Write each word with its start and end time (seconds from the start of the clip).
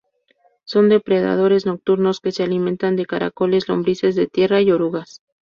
Son 0.63 0.89
depredadores 0.89 1.67
nocturnos 1.67 2.21
que 2.21 2.31
se 2.31 2.41
alimentan 2.41 2.95
de 2.95 3.05
caracoles, 3.05 3.69
lombrices 3.69 4.15
de 4.15 4.25
tierra 4.25 4.59
y 4.59 4.71
orugas. 4.71 5.21